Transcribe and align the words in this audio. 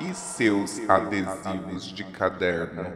E 0.00 0.14
seus 0.14 0.80
adesivos 0.88 1.84
de 1.92 2.04
caderno? 2.04 2.86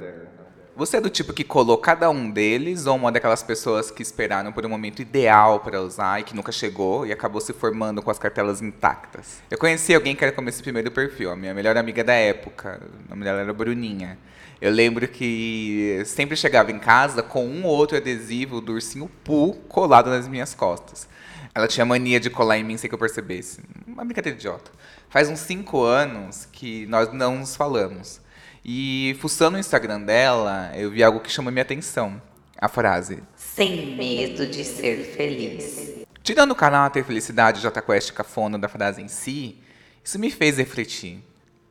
Você 0.76 0.98
é 0.98 1.01
do 1.01 1.08
tipo 1.08 1.32
que 1.32 1.42
colou 1.42 1.79
cada 1.79 2.11
um 2.11 2.30
deles 2.30 2.84
ou 2.84 2.96
uma 2.96 3.11
daquelas 3.11 3.42
pessoas 3.42 3.90
que 3.90 4.03
esperaram 4.03 4.53
por 4.53 4.67
um 4.67 4.69
momento 4.69 5.00
ideal 5.00 5.60
para 5.60 5.81
usar 5.81 6.21
e 6.21 6.22
que 6.22 6.37
nunca 6.37 6.53
chegou 6.53 7.06
e 7.06 7.13
acabou 7.13 7.40
se 7.40 7.54
formando 7.54 8.03
com 8.03 8.10
as 8.10 8.19
cartelas 8.19 8.60
intactas? 8.60 9.42
Eu 9.50 9.56
conheci 9.56 9.95
alguém 9.95 10.14
que 10.14 10.23
era 10.23 10.35
como 10.35 10.50
esse 10.50 10.63
primeiro 10.63 10.91
perfil, 10.91 11.31
a 11.31 11.36
minha 11.36 11.54
melhor 11.54 11.78
amiga 11.78 12.04
da 12.04 12.13
época. 12.13 12.82
O 13.06 13.09
nome 13.09 13.24
dela 13.24 13.41
era 13.41 13.54
Bruninha. 13.54 14.18
Eu 14.60 14.71
lembro 14.71 15.09
que 15.09 16.02
sempre 16.04 16.36
chegava 16.36 16.70
em 16.70 16.78
casa 16.78 17.23
com 17.23 17.46
um 17.46 17.64
ou 17.64 17.74
outro 17.74 17.96
adesivo 17.96 18.60
do 18.60 18.73
ursinho 18.73 19.10
Poo 19.24 19.54
colado 19.54 20.10
nas 20.10 20.28
minhas 20.28 20.54
costas. 20.54 21.09
Ela 21.56 21.66
tinha 21.66 21.87
mania 21.87 22.20
de 22.20 22.28
colar 22.28 22.59
em 22.59 22.62
mim 22.62 22.77
sem 22.77 22.87
que 22.87 22.95
eu 22.95 22.98
percebesse. 22.98 23.62
Uma 23.87 24.05
brincadeira 24.05 24.37
idiota. 24.37 24.70
Faz 25.09 25.30
uns 25.30 25.38
cinco 25.38 25.83
anos 25.83 26.47
que 26.52 26.84
nós 26.84 27.10
não 27.14 27.38
nos 27.38 27.56
falamos. 27.56 28.20
E 28.62 29.16
fuçando 29.20 29.56
o 29.56 29.59
Instagram 29.59 30.02
dela, 30.02 30.70
eu 30.74 30.91
vi 30.91 31.02
algo 31.02 31.19
que 31.19 31.33
chamou 31.33 31.50
minha 31.50 31.62
atenção. 31.62 32.20
A 32.59 32.69
frase: 32.69 33.23
Sem 33.34 33.97
medo 33.97 34.47
de 34.47 34.62
ser 34.66 35.14
feliz. 35.16 36.05
Tirando 36.23 36.50
o 36.50 36.55
canal 36.55 36.91
Ter 36.91 37.02
Felicidade 37.02 37.62
J 37.62 37.80
Quest 37.80 38.12
Cafono 38.12 38.59
da 38.59 38.69
frase 38.69 39.00
em 39.00 39.09
si, 39.09 39.56
isso 40.05 40.19
me 40.19 40.30
fez 40.30 40.59
refletir. 40.59 41.25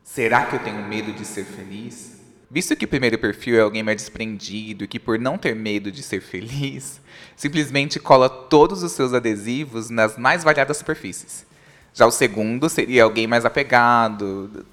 Será 0.03 0.47
que 0.47 0.55
eu 0.55 0.63
tenho 0.63 0.83
medo 0.83 1.13
de 1.13 1.25
ser 1.25 1.45
feliz? 1.45 2.24
Visto 2.55 2.73
que 2.73 2.85
o 2.85 2.87
primeiro 2.87 3.17
perfil 3.17 3.57
é 3.57 3.59
alguém 3.59 3.83
mais 3.83 3.97
desprendido 3.97 4.87
que, 4.87 4.97
por 4.97 5.19
não 5.19 5.37
ter 5.37 5.53
medo 5.53 5.91
de 5.91 6.01
ser 6.01 6.21
feliz, 6.21 7.01
simplesmente 7.35 7.99
cola 7.99 8.29
todos 8.29 8.81
os 8.81 8.93
seus 8.93 9.13
adesivos 9.13 9.89
nas 9.89 10.17
mais 10.17 10.41
variadas 10.41 10.77
superfícies. 10.77 11.45
Já 11.93 12.05
o 12.05 12.11
segundo 12.11 12.69
seria 12.69 13.03
alguém 13.03 13.27
mais 13.27 13.43
apegado, 13.43 14.65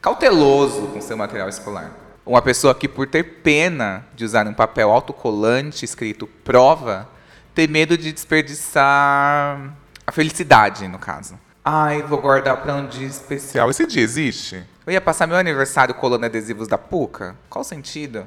cauteloso 0.00 0.86
com 0.86 1.02
seu 1.02 1.18
material 1.18 1.50
escolar. 1.50 1.92
Uma 2.24 2.40
pessoa 2.40 2.74
que, 2.74 2.88
por 2.88 3.06
ter 3.06 3.42
pena 3.42 4.06
de 4.14 4.24
usar 4.24 4.46
um 4.46 4.54
papel 4.54 4.90
autocolante 4.90 5.84
escrito 5.84 6.26
prova, 6.42 7.10
tem 7.54 7.68
medo 7.68 7.98
de 7.98 8.10
desperdiçar 8.10 9.76
a 10.06 10.12
felicidade, 10.12 10.88
no 10.88 10.98
caso. 10.98 11.38
Ai, 11.62 12.00
vou 12.00 12.22
guardar 12.22 12.56
para 12.62 12.74
um 12.74 12.86
dia 12.86 13.06
especial. 13.06 13.68
Esse 13.68 13.86
dia 13.86 14.02
existe? 14.02 14.64
Eu 14.88 14.92
ia 14.92 15.02
passar 15.02 15.26
meu 15.26 15.36
aniversário 15.36 15.94
colando 15.94 16.24
adesivos 16.24 16.66
da 16.66 16.78
PUCA? 16.78 17.36
Qual 17.50 17.60
o 17.60 17.64
sentido? 17.64 18.26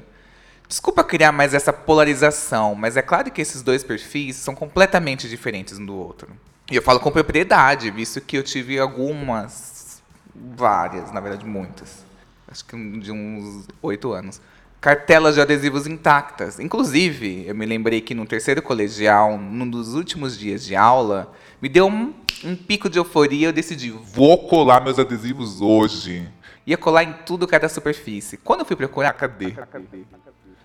Desculpa 0.68 1.02
criar 1.02 1.32
mais 1.32 1.54
essa 1.54 1.72
polarização, 1.72 2.76
mas 2.76 2.96
é 2.96 3.02
claro 3.02 3.32
que 3.32 3.42
esses 3.42 3.62
dois 3.62 3.82
perfis 3.82 4.36
são 4.36 4.54
completamente 4.54 5.28
diferentes 5.28 5.76
um 5.76 5.84
do 5.84 5.96
outro. 5.96 6.28
E 6.70 6.76
eu 6.76 6.80
falo 6.80 7.00
com 7.00 7.10
propriedade, 7.10 7.90
visto 7.90 8.20
que 8.20 8.38
eu 8.38 8.44
tive 8.44 8.78
algumas, 8.78 10.00
várias, 10.32 11.10
na 11.10 11.18
verdade 11.18 11.44
muitas, 11.44 12.04
acho 12.46 12.64
que 12.64 12.76
de 13.00 13.10
uns 13.10 13.66
oito 13.82 14.12
anos, 14.12 14.40
cartelas 14.80 15.34
de 15.34 15.40
adesivos 15.40 15.88
intactas. 15.88 16.60
Inclusive, 16.60 17.44
eu 17.44 17.56
me 17.56 17.66
lembrei 17.66 18.00
que 18.00 18.14
no 18.14 18.24
terceiro 18.24 18.62
colegial, 18.62 19.36
num 19.36 19.68
dos 19.68 19.94
últimos 19.94 20.38
dias 20.38 20.64
de 20.64 20.76
aula, 20.76 21.34
me 21.60 21.68
deu 21.68 21.88
um, 21.88 22.14
um 22.44 22.54
pico 22.54 22.88
de 22.88 23.00
euforia. 23.00 23.48
Eu 23.48 23.52
decidi, 23.52 23.90
Vou 23.90 24.46
colar 24.46 24.80
meus 24.80 25.00
adesivos 25.00 25.60
hoje. 25.60 26.30
Ia 26.66 26.76
colar 26.76 27.04
em 27.04 27.12
tudo 27.26 27.46
que 27.46 27.54
era 27.54 27.68
superfície. 27.68 28.36
Quando 28.36 28.60
eu 28.60 28.66
fui 28.66 28.76
procurar, 28.76 29.12
Cadê? 29.12 29.54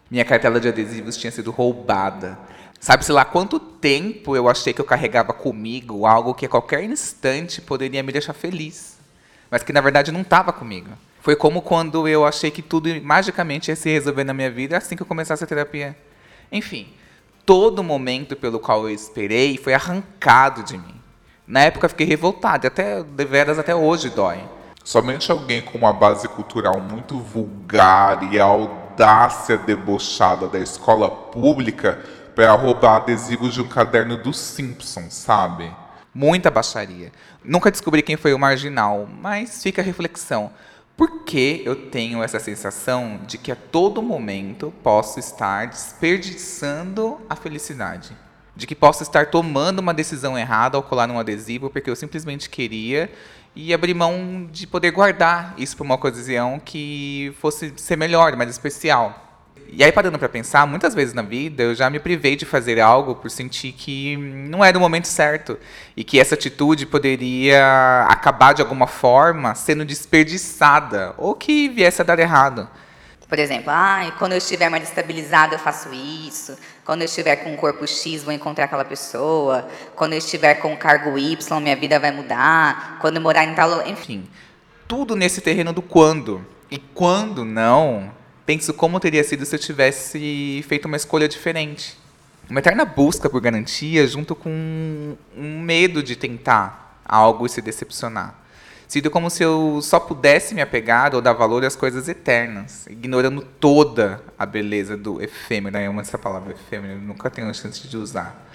minha 0.10 0.24
cartela 0.24 0.60
de 0.60 0.70
adesivos 0.70 1.18
tinha 1.18 1.32
sido 1.32 1.52
roubada. 1.52 2.38
Sabe-se 2.80 3.12
lá 3.12 3.26
quanto 3.26 3.60
tempo 3.60 4.36
eu 4.36 4.48
achei 4.48 4.72
que 4.72 4.80
eu 4.80 4.86
carregava 4.86 5.34
comigo 5.34 6.06
algo 6.06 6.34
que 6.34 6.46
a 6.46 6.50
qualquer 6.50 6.84
instante 6.84 7.62
poderia 7.62 8.04
me 8.04 8.12
deixar 8.12 8.34
feliz, 8.34 8.98
mas 9.50 9.64
que 9.64 9.74
na 9.74 9.82
verdade 9.82 10.12
não 10.12 10.22
estava 10.22 10.54
comigo. 10.54 10.90
Foi 11.20 11.36
como 11.36 11.62
quando 11.62 12.08
eu 12.08 12.26
achei 12.26 12.52
que 12.52 12.62
tudo 12.62 12.90
magicamente 13.02 13.70
ia 13.70 13.76
se 13.76 13.90
resolver 13.90 14.24
na 14.24 14.34
minha 14.34 14.50
vida 14.52 14.78
assim 14.78 14.96
que 14.96 15.02
eu 15.02 15.08
começasse 15.08 15.44
a 15.44 15.48
terapia. 15.48 15.98
Enfim, 16.52 16.88
todo 17.46 17.84
momento 17.84 18.36
pelo 18.36 18.60
qual 18.60 18.88
eu 18.88 18.94
esperei 18.94 19.58
foi 19.58 19.74
arrancado 19.74 20.64
de 20.64 20.78
mim. 20.78 20.96
Na 21.46 21.62
época 21.62 21.90
fiquei 21.90 22.06
revoltado, 22.06 22.68
até 22.68 23.04
deveras 23.04 23.58
até 23.58 23.76
hoje 23.76 24.10
dói. 24.10 24.40
Somente 24.88 25.30
alguém 25.30 25.62
com 25.62 25.78
uma 25.78 25.92
base 25.92 26.30
cultural 26.30 26.80
muito 26.80 27.20
vulgar 27.20 28.32
e 28.32 28.40
a 28.40 28.46
audácia 28.46 29.58
debochada 29.58 30.48
da 30.48 30.60
escola 30.60 31.12
pública 31.12 32.00
para 32.34 32.54
roubar 32.54 32.96
adesivos 32.96 33.54
de 33.54 33.62
um 33.62 33.68
caderno 33.68 34.16
dos 34.16 34.40
Simpsons, 34.40 35.14
sabe? 35.14 35.70
Muita 36.14 36.50
baixaria. 36.50 37.12
Nunca 37.44 37.70
descobri 37.70 38.02
quem 38.02 38.16
foi 38.16 38.34
o 38.34 38.40
marginal, 38.40 39.06
mas 39.22 39.62
fica 39.62 39.82
a 39.82 39.84
reflexão. 39.84 40.52
Por 40.96 41.26
que 41.26 41.64
eu 41.66 41.90
tenho 41.90 42.24
essa 42.24 42.40
sensação 42.40 43.20
de 43.28 43.38
que 43.38 43.52
a 43.52 43.58
todo 43.58 44.02
momento 44.02 44.74
posso 44.82 45.20
estar 45.20 45.68
desperdiçando 45.68 47.20
a 47.30 47.36
felicidade? 47.36 48.16
De 48.56 48.66
que 48.66 48.74
posso 48.74 49.04
estar 49.04 49.26
tomando 49.26 49.80
uma 49.80 49.94
decisão 49.94 50.38
errada 50.38 50.78
ao 50.78 50.82
colar 50.82 51.12
um 51.12 51.20
adesivo 51.20 51.70
porque 51.70 51.90
eu 51.90 51.96
simplesmente 51.96 52.50
queria 52.50 53.12
e 53.58 53.74
abrir 53.74 53.96
mão 53.96 54.48
de 54.52 54.68
poder 54.68 54.92
guardar 54.92 55.56
isso 55.58 55.76
para 55.76 55.84
uma 55.84 55.96
ocasião 55.96 56.62
que 56.64 57.34
fosse 57.42 57.74
ser 57.76 57.98
melhor, 57.98 58.36
mais 58.36 58.52
especial. 58.52 59.24
E 59.70 59.84
aí, 59.84 59.92
parando 59.92 60.20
para 60.20 60.30
pensar, 60.30 60.68
muitas 60.68 60.94
vezes 60.94 61.14
na 61.16 61.24
vida 61.24 61.64
eu 61.64 61.74
já 61.74 61.90
me 61.90 62.00
privei 62.00 62.36
de 62.36 62.46
fazer 62.46 62.80
algo 62.80 63.16
por 63.16 63.32
sentir 63.32 63.72
que 63.72 64.16
não 64.16 64.64
era 64.64 64.78
o 64.78 64.82
momento 64.82 65.08
certo 65.08 65.58
e 65.96 66.04
que 66.04 66.20
essa 66.20 66.36
atitude 66.36 66.86
poderia 66.86 68.06
acabar 68.08 68.54
de 68.54 68.62
alguma 68.62 68.86
forma 68.86 69.56
sendo 69.56 69.84
desperdiçada 69.84 71.16
ou 71.18 71.34
que 71.34 71.68
viesse 71.68 72.00
a 72.00 72.06
dar 72.06 72.20
errado. 72.20 72.70
Por 73.28 73.38
exemplo, 73.40 73.70
ah, 73.70 74.10
quando 74.18 74.32
eu 74.32 74.38
estiver 74.38 74.70
mais 74.70 74.84
estabilizado 74.84 75.54
eu 75.54 75.60
faço 75.60 75.94
isso. 75.94 76.58
Quando 76.86 77.02
eu 77.02 77.06
estiver 77.06 77.36
com 77.38 77.52
um 77.52 77.58
corpo 77.58 77.86
X 77.86 78.24
vou 78.24 78.34
encontrar 78.34 78.66
aquela 78.66 78.86
pessoa. 78.86 79.68
Quando 79.96 80.14
eu 80.14 80.20
estiver 80.20 80.56
com 80.56 80.72
um 80.74 80.78
cargo 80.78 81.18
Y 81.18 81.60
minha 81.60 81.76
vida 81.76 82.00
vai 82.00 82.12
mudar. 82.12 82.98
Quando 83.02 83.18
eu 83.18 83.22
morar 83.22 83.44
em 83.44 83.54
tal. 83.54 83.86
Enfim, 83.86 84.28
tudo 84.88 85.16
nesse 85.16 85.42
terreno 85.42 85.74
do 85.74 85.82
quando. 85.82 86.46
E 86.72 86.78
quando 86.78 87.44
não, 87.44 88.12
penso 88.46 88.74
como 88.74 89.00
teria 89.00 89.24
sido 89.24 89.46
se 89.46 89.56
eu 89.56 89.60
tivesse 89.60 90.64
feito 90.68 90.86
uma 90.86 90.98
escolha 90.98 91.28
diferente. 91.28 91.98
Uma 92.50 92.60
eterna 92.60 92.86
busca 92.86 93.30
por 93.30 93.42
garantia 93.42 94.08
junto 94.08 94.34
com 94.34 95.18
um 95.36 95.62
medo 95.62 96.02
de 96.02 96.16
tentar 96.16 97.02
algo 97.06 97.46
e 97.46 97.50
se 97.50 97.62
decepcionar. 97.62 98.36
Sido 98.88 99.12
como 99.12 99.30
se 99.30 99.44
eu 99.44 99.82
só 99.82 100.00
pudesse 100.00 100.56
me 100.56 100.62
apegar 100.62 101.14
ou 101.14 101.22
dar 101.22 101.34
valor 101.34 101.66
às 101.66 101.76
coisas 101.76 102.08
eternas, 102.08 102.88
ignorando 102.88 103.42
toda 103.42 104.22
a 104.40 104.46
beleza 104.46 104.96
do 104.96 105.22
efêmero. 105.22 105.78
Eu 105.78 105.90
amo 105.90 106.00
essa 106.00 106.18
palavra 106.18 106.54
efêmero, 106.54 106.94
eu 106.94 107.02
nunca 107.02 107.30
tenho 107.30 107.50
a 107.50 107.54
chance 107.54 107.86
de 107.86 107.98
usar. 107.98 108.48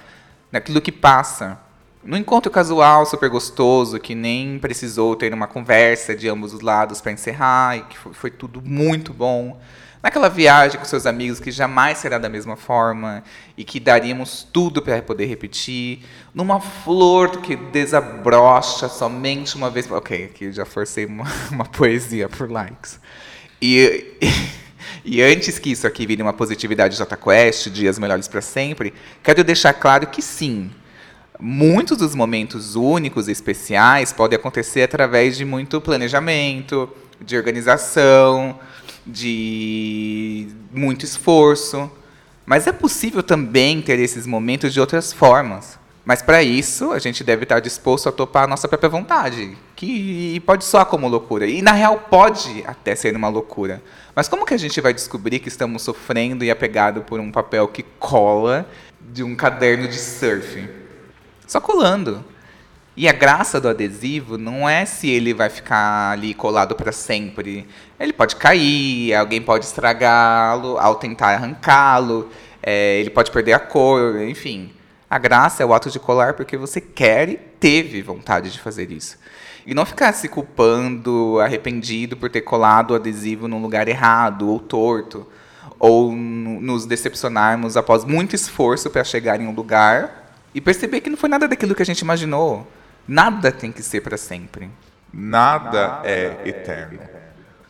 Naquilo 0.50 0.80
que 0.80 0.90
passa. 0.90 1.58
No 2.02 2.16
encontro 2.16 2.50
casual, 2.50 3.04
super 3.04 3.28
gostoso, 3.28 4.00
que 4.00 4.14
nem 4.14 4.58
precisou 4.58 5.14
ter 5.14 5.34
uma 5.34 5.46
conversa 5.46 6.16
de 6.16 6.28
ambos 6.28 6.54
os 6.54 6.62
lados 6.62 7.02
para 7.02 7.12
encerrar, 7.12 7.76
e 7.76 7.82
que 7.82 7.98
foi, 7.98 8.12
foi 8.14 8.30
tudo 8.30 8.62
muito 8.62 9.12
bom. 9.12 9.60
Naquela 10.02 10.28
viagem 10.28 10.80
com 10.80 10.84
seus 10.84 11.06
amigos 11.06 11.38
que 11.38 11.52
jamais 11.52 11.98
será 11.98 12.18
da 12.18 12.28
mesma 12.28 12.56
forma 12.56 13.22
e 13.56 13.62
que 13.62 13.78
daríamos 13.78 14.44
tudo 14.52 14.82
para 14.82 15.00
poder 15.00 15.26
repetir. 15.26 16.00
Numa 16.34 16.60
flor 16.60 17.40
que 17.40 17.54
desabrocha 17.54 18.88
somente 18.88 19.54
uma 19.54 19.70
vez. 19.70 19.88
Ok, 19.88 20.24
aqui 20.24 20.50
já 20.50 20.64
forcei 20.64 21.06
uma, 21.06 21.24
uma 21.52 21.64
poesia 21.64 22.28
por 22.28 22.50
likes. 22.50 22.98
E, 23.60 24.18
e 25.04 25.22
antes 25.22 25.60
que 25.60 25.70
isso 25.70 25.86
aqui 25.86 26.04
vire 26.04 26.20
uma 26.20 26.32
positividade 26.32 26.96
J 26.96 27.16
Quest, 27.16 27.70
dias 27.70 27.96
melhores 27.96 28.26
para 28.26 28.40
sempre, 28.40 28.92
quero 29.22 29.44
deixar 29.44 29.72
claro 29.72 30.08
que 30.08 30.20
sim, 30.20 30.68
muitos 31.38 31.98
dos 31.98 32.16
momentos 32.16 32.74
únicos 32.74 33.28
e 33.28 33.30
especiais 33.30 34.12
podem 34.12 34.36
acontecer 34.36 34.82
através 34.82 35.36
de 35.36 35.44
muito 35.44 35.80
planejamento, 35.80 36.90
de 37.20 37.36
organização, 37.36 38.58
de 39.06 40.48
muito 40.72 41.04
esforço. 41.04 41.90
Mas 42.44 42.66
é 42.66 42.72
possível 42.72 43.22
também 43.22 43.80
ter 43.80 43.98
esses 43.98 44.26
momentos 44.26 44.72
de 44.72 44.80
outras 44.80 45.12
formas. 45.12 45.78
Mas 46.04 46.20
para 46.20 46.42
isso, 46.42 46.90
a 46.90 46.98
gente 46.98 47.22
deve 47.22 47.44
estar 47.44 47.60
disposto 47.60 48.08
a 48.08 48.12
topar 48.12 48.44
a 48.44 48.46
nossa 48.48 48.66
própria 48.66 48.90
vontade, 48.90 49.56
que 49.76 50.40
pode 50.40 50.64
soar 50.64 50.86
como 50.86 51.06
loucura. 51.06 51.46
E 51.46 51.62
na 51.62 51.72
real 51.72 52.06
pode 52.10 52.64
até 52.66 52.96
ser 52.96 53.14
uma 53.14 53.28
loucura. 53.28 53.80
Mas 54.14 54.28
como 54.28 54.44
que 54.44 54.52
a 54.52 54.58
gente 54.58 54.80
vai 54.80 54.92
descobrir 54.92 55.38
que 55.38 55.48
estamos 55.48 55.82
sofrendo 55.82 56.44
e 56.44 56.50
apegado 56.50 57.02
por 57.02 57.20
um 57.20 57.30
papel 57.30 57.68
que 57.68 57.84
cola 58.00 58.68
de 59.00 59.22
um 59.22 59.36
caderno 59.36 59.86
de 59.86 59.98
surf? 59.98 60.68
Só 61.46 61.60
colando. 61.60 62.24
E 62.94 63.08
a 63.08 63.12
graça 63.12 63.58
do 63.58 63.68
adesivo 63.68 64.36
não 64.36 64.68
é 64.68 64.84
se 64.84 65.08
ele 65.08 65.32
vai 65.32 65.48
ficar 65.48 66.10
ali 66.10 66.34
colado 66.34 66.74
para 66.74 66.92
sempre. 66.92 67.66
Ele 67.98 68.12
pode 68.12 68.36
cair, 68.36 69.14
alguém 69.14 69.40
pode 69.40 69.64
estragá-lo 69.64 70.76
ao 70.78 70.96
tentar 70.96 71.28
arrancá-lo, 71.28 72.28
é, 72.62 73.00
ele 73.00 73.08
pode 73.08 73.30
perder 73.30 73.54
a 73.54 73.58
cor, 73.58 74.20
enfim. 74.22 74.70
A 75.08 75.18
graça 75.18 75.62
é 75.62 75.66
o 75.66 75.72
ato 75.72 75.90
de 75.90 75.98
colar 75.98 76.34
porque 76.34 76.56
você 76.56 76.82
quer 76.82 77.30
e 77.30 77.36
teve 77.36 78.02
vontade 78.02 78.50
de 78.50 78.60
fazer 78.60 78.90
isso. 78.92 79.16
E 79.66 79.72
não 79.72 79.86
ficar 79.86 80.12
se 80.12 80.28
culpando, 80.28 81.38
arrependido 81.40 82.14
por 82.16 82.28
ter 82.28 82.42
colado 82.42 82.90
o 82.90 82.94
adesivo 82.94 83.48
num 83.48 83.62
lugar 83.62 83.88
errado 83.88 84.48
ou 84.48 84.58
torto, 84.58 85.26
ou 85.78 86.12
nos 86.12 86.84
decepcionarmos 86.84 87.76
após 87.76 88.04
muito 88.04 88.34
esforço 88.34 88.90
para 88.90 89.02
chegar 89.02 89.40
em 89.40 89.46
um 89.46 89.54
lugar 89.54 90.34
e 90.54 90.60
perceber 90.60 91.00
que 91.00 91.08
não 91.08 91.16
foi 91.16 91.30
nada 91.30 91.48
daquilo 91.48 91.74
que 91.74 91.82
a 91.82 91.86
gente 91.86 92.00
imaginou. 92.00 92.66
Nada 93.06 93.50
tem 93.50 93.72
que 93.72 93.82
ser 93.82 94.00
para 94.00 94.16
sempre. 94.16 94.70
Nada 95.12 96.00
é 96.04 96.40
eterno. 96.44 97.00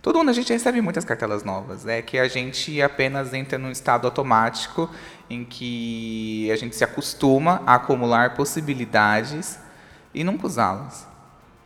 Todo 0.00 0.20
ano 0.20 0.31
a 0.31 0.32
gente 0.32 0.52
recebe 0.52 0.81
muitas 0.81 1.05
cartelas 1.05 1.44
novas, 1.44 1.87
é 1.87 2.02
que 2.02 2.19
a 2.19 2.26
gente 2.26 2.82
apenas 2.82 3.32
entra 3.32 3.56
num 3.56 3.70
estado 3.70 4.06
automático 4.06 4.90
em 5.31 5.44
que 5.44 6.50
a 6.50 6.56
gente 6.56 6.75
se 6.75 6.82
acostuma 6.82 7.62
a 7.64 7.76
acumular 7.76 8.34
possibilidades 8.34 9.61
e 10.12 10.25
nunca 10.25 10.46
usá-las. 10.46 11.06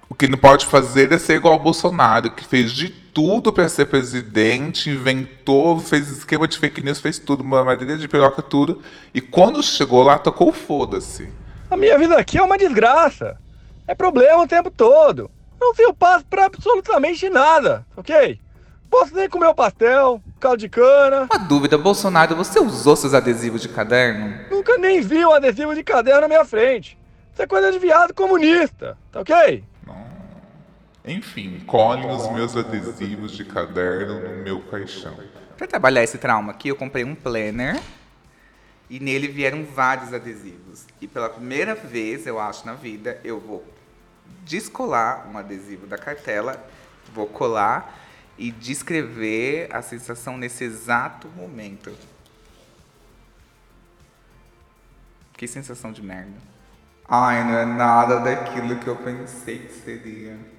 O 0.09 0.15
que 0.15 0.29
não 0.29 0.39
pode 0.39 0.67
fazer 0.67 1.11
é 1.13 1.19
ser 1.19 1.37
igual 1.37 1.55
ao 1.55 1.61
Bolsonaro, 1.61 2.31
que 2.31 2.45
fez 2.45 2.73
de 2.73 2.91
tudo 2.91 3.51
para 3.53 3.69
ser 3.71 3.87
presidente, 3.87 4.91
inventou, 4.91 5.81
fez 5.81 6.09
esquema 6.11 6.47
de 6.47 6.59
fake 6.59 6.83
news, 6.83 7.01
fez 7.01 7.19
tudo, 7.19 7.43
uma 7.43 7.65
madeira 7.65 7.97
de 7.97 8.07
piroca, 8.07 8.43
tudo. 8.43 8.83
E 9.15 9.21
quando 9.21 9.63
chegou 9.63 10.03
lá, 10.03 10.19
tocou 10.19 10.53
foda-se. 10.53 11.29
A 11.71 11.77
minha 11.77 11.99
vida 11.99 12.17
aqui 12.19 12.37
é 12.37 12.43
uma 12.43 12.59
desgraça. 12.59 13.37
É 13.87 13.95
problema 13.95 14.43
o 14.43 14.49
tempo 14.49 14.71
todo. 14.71 15.31
Não 15.61 15.73
tenho 15.73 15.95
paz 15.95 16.23
para 16.29 16.47
absolutamente 16.47 17.29
nada, 17.31 17.87
ok? 17.97 18.41
Posso 18.91 19.15
nem 19.15 19.29
comer 19.29 19.47
o 19.47 19.55
pastel, 19.55 20.21
caldo 20.41 20.59
de 20.59 20.69
cana. 20.69 21.29
Uma 21.31 21.39
dúvida, 21.47 21.79
Bolsonaro, 21.79 22.35
você 22.35 22.59
usou 22.59 22.97
seus 22.97 23.15
adesivos 23.15 23.63
de 23.63 23.69
caderno? 23.69 24.39
Nunca 24.51 24.77
nem 24.77 25.01
vi 25.01 25.25
um 25.25 25.33
adesivo 25.33 25.75
de 25.75 25.83
caderno 25.83 26.23
na 26.23 26.29
minha 26.29 26.45
frente. 26.45 26.99
Isso 27.33 27.43
é 27.43 27.47
coisa 27.47 27.71
de 27.71 27.79
viado 27.79 28.13
comunista, 28.15 28.97
tá 29.13 29.21
ok? 29.21 29.65
Enfim, 31.05 31.61
colhem 31.67 32.11
os 32.11 32.29
meus 32.33 32.57
adesivos 32.57 33.31
de 33.31 33.45
caderno 33.45 34.21
no 34.21 34.43
meu 34.43 34.61
caixão. 34.63 35.15
Para 35.57 35.67
trabalhar 35.69 36.03
esse 36.03 36.19
trauma 36.19 36.51
aqui, 36.51 36.69
eu 36.69 36.77
comprei 36.77 37.05
um 37.05 37.15
planner 37.15 37.81
e 38.91 38.99
nele 38.99 39.29
vieram 39.29 39.65
vários 39.65 40.13
adesivos. 40.13 40.85
E 41.01 41.07
pela 41.07 41.29
primeira 41.29 41.77
vez, 41.77 42.27
eu 42.27 42.41
acho, 42.41 42.67
na 42.67 42.75
vida, 42.75 43.21
eu 43.23 43.39
vou 43.39 43.65
descolar 44.45 45.29
um 45.29 45.37
adesivo 45.37 45.87
da 45.87 45.99
cartela, 45.99 46.65
vou 47.13 47.27
colar 47.27 48.07
e 48.39 48.51
descrever 48.51 49.69
a 49.75 49.83
sensação 49.83 50.37
nesse 50.37 50.65
exato 50.65 51.29
momento. 51.29 51.97
Que 55.37 55.47
sensação 55.47 55.93
de 55.93 56.03
merda. 56.03 56.37
Ai, 57.09 57.45
não 57.45 57.59
é 57.59 57.65
nada 57.65 58.21
daquilo 58.21 58.79
que 58.79 58.87
eu 58.89 58.97
pensei 58.97 59.59
que 59.59 59.73
seria. 59.73 60.56